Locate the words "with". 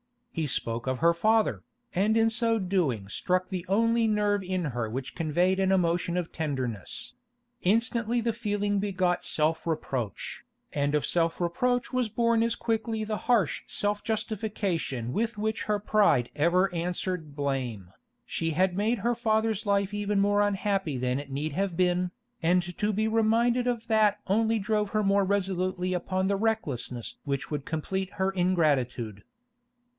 15.13-15.37